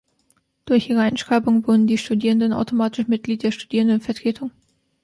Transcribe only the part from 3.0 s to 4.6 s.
Mitglied der Studierendenvertretung.